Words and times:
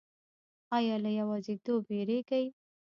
ایا 0.77 0.95
له 1.03 1.11
یوازیتوب 1.19 1.81
ویریږئ؟ 1.87 2.45